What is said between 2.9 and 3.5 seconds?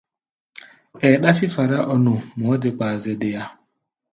zɛ deá.